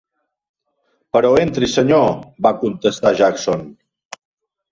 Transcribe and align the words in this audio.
'Però 1.17 1.29
entri, 1.41 1.67
senyor', 1.73 2.09
va 2.47 2.53
contestar 2.63 3.11
Jackson. 3.21 3.61